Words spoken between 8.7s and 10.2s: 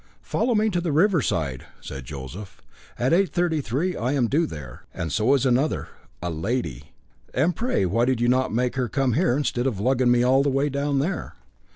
her come here instead of lugging